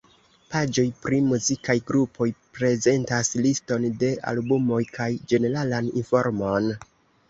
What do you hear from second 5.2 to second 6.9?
ĝeneralan informon.